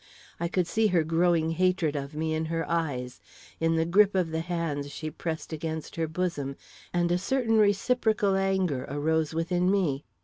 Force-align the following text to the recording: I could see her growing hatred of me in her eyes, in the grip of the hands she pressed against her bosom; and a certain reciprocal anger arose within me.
I 0.39 0.47
could 0.47 0.65
see 0.65 0.87
her 0.87 1.03
growing 1.03 1.51
hatred 1.51 1.95
of 1.95 2.15
me 2.15 2.33
in 2.33 2.45
her 2.45 2.67
eyes, 2.67 3.21
in 3.59 3.75
the 3.75 3.85
grip 3.85 4.15
of 4.15 4.31
the 4.31 4.39
hands 4.39 4.89
she 4.89 5.11
pressed 5.11 5.53
against 5.53 5.95
her 5.95 6.07
bosom; 6.07 6.55
and 6.91 7.11
a 7.11 7.19
certain 7.19 7.59
reciprocal 7.59 8.35
anger 8.35 8.87
arose 8.89 9.35
within 9.35 9.69
me. 9.69 10.03